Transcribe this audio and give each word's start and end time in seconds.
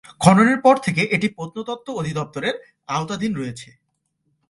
খননের 0.21 0.59
পর 0.61 0.75
থেকে 0.77 1.01
এটি 1.15 1.27
প্রত্নতত্ত্ব 1.27 1.87
অধিদপ্তরের 1.93 2.55
আওতাধীন 2.87 3.31
রয়েছে। 3.35 3.69